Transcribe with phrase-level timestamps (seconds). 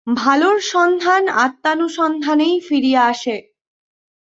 [0.07, 3.35] ভালর সন্ধান আত্মানুসন্ধানেই ফিরিয়া আসে।